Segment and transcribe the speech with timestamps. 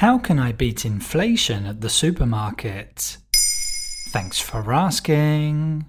[0.00, 3.18] How can I beat inflation at the supermarket?
[4.08, 5.84] Thanks for asking.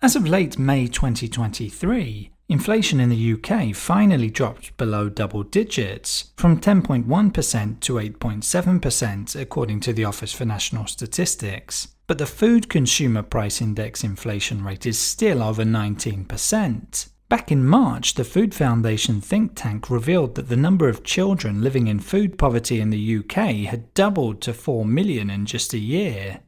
[0.00, 6.58] As of late May 2023, inflation in the UK finally dropped below double digits from
[6.58, 11.88] 10.1% to 8.7%, according to the Office for National Statistics.
[12.06, 17.08] But the Food Consumer Price Index inflation rate is still over 19%.
[17.28, 21.88] Back in March, the Food Foundation think tank revealed that the number of children living
[21.88, 26.38] in food poverty in the UK had doubled to 4 million in just a year.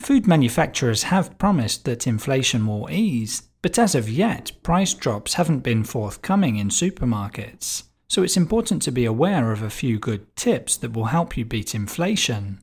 [0.00, 5.60] Food manufacturers have promised that inflation will ease, but as of yet, price drops haven't
[5.60, 7.82] been forthcoming in supermarkets.
[8.08, 11.44] So it's important to be aware of a few good tips that will help you
[11.44, 12.60] beat inflation.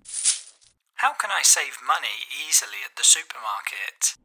[0.95, 4.17] How can I save money easily at the supermarket?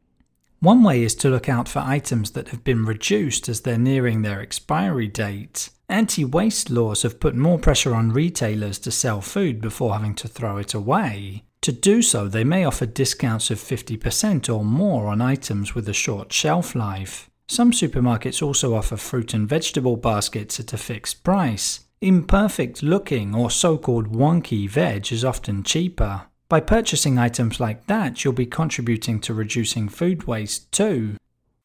[0.62, 4.22] One way is to look out for items that have been reduced as they're nearing
[4.22, 5.70] their expiry date.
[5.88, 10.28] Anti waste laws have put more pressure on retailers to sell food before having to
[10.28, 11.42] throw it away.
[11.62, 15.92] To do so, they may offer discounts of 50% or more on items with a
[15.92, 17.28] short shelf life.
[17.48, 21.80] Some supermarkets also offer fruit and vegetable baskets at a fixed price.
[22.00, 26.26] Imperfect looking or so called wonky veg is often cheaper.
[26.52, 31.16] By purchasing items like that, you'll be contributing to reducing food waste too.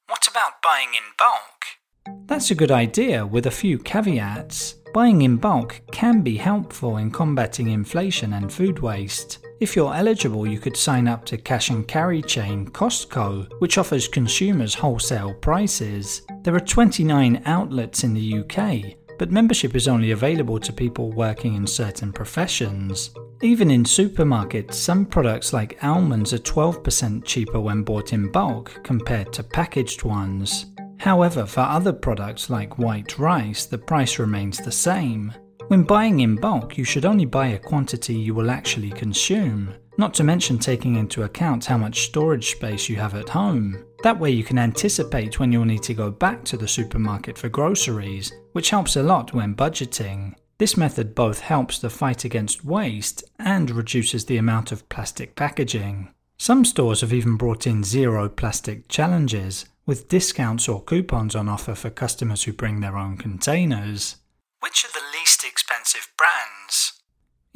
[0.08, 2.26] What about buying in bulk?
[2.26, 4.76] That's a good idea with a few caveats.
[4.94, 9.40] Buying in bulk can be helpful in combating inflation and food waste.
[9.60, 14.08] If you're eligible, you could sign up to cash and carry chain Costco, which offers
[14.08, 16.22] consumers wholesale prices.
[16.44, 21.56] There are 29 outlets in the UK, but membership is only available to people working
[21.56, 23.12] in certain professions.
[23.42, 29.32] Even in supermarkets, some products like almonds are 12% cheaper when bought in bulk compared
[29.34, 30.68] to packaged ones.
[30.98, 35.34] However, for other products like white rice, the price remains the same.
[35.68, 40.14] When buying in bulk, you should only buy a quantity you will actually consume, not
[40.14, 43.84] to mention taking into account how much storage space you have at home.
[44.02, 47.50] That way, you can anticipate when you'll need to go back to the supermarket for
[47.50, 50.36] groceries, which helps a lot when budgeting.
[50.58, 56.14] This method both helps the fight against waste and reduces the amount of plastic packaging.
[56.38, 61.76] Some stores have even brought in zero plastic challenges, with discounts or coupons on offer
[61.76, 64.16] for customers who bring their own containers.
[64.60, 67.02] Which are the least expensive brands?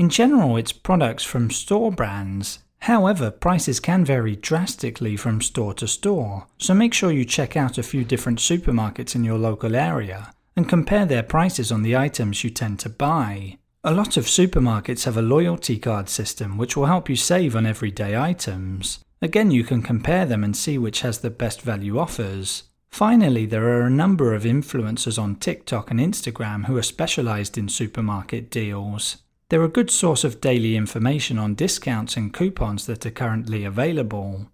[0.02, 2.58] In general, it's products from store brands.
[2.80, 7.78] However, prices can vary drastically from store to store, so make sure you check out
[7.78, 12.44] a few different supermarkets in your local area and compare their prices on the items
[12.44, 13.60] you tend to buy.
[13.84, 17.68] A lot of supermarkets have a loyalty card system which will help you save on
[17.68, 19.04] everyday items.
[19.22, 22.64] Again, you can compare them and see which has the best value offers.
[22.90, 27.70] Finally, there are a number of influencers on TikTok and Instagram who are specialized in
[27.70, 29.18] supermarket deals.
[29.52, 34.50] They're a good source of daily information on discounts and coupons that are currently available.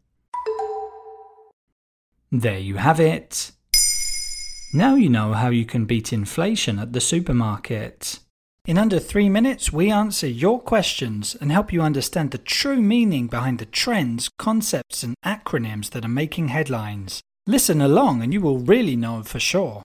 [2.31, 3.51] There you have it.
[4.73, 8.21] Now you know how you can beat inflation at the supermarket.
[8.65, 13.27] In under three minutes, we answer your questions and help you understand the true meaning
[13.27, 17.21] behind the trends, concepts, and acronyms that are making headlines.
[17.45, 19.83] Listen along and you will really know for sure.